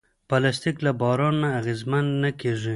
[0.29, 2.69] پلاستيک له باران نه اغېزمن نه کېږي.